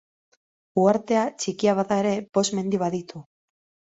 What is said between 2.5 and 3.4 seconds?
mendi baditu.